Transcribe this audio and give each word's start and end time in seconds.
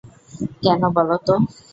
কেন 0.63 0.81
বলো 0.95 1.15
তো। 1.27 1.33